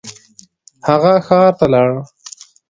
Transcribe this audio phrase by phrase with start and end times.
[0.87, 1.89] هغه ښار ته لاړ.